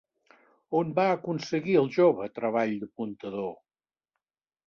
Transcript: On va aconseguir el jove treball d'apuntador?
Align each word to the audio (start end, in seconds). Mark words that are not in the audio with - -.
On 0.79 0.93
va 0.99 1.03
aconseguir 1.17 1.75
el 1.81 1.91
jove 1.99 2.29
treball 2.39 2.73
d'apuntador? 2.85 3.55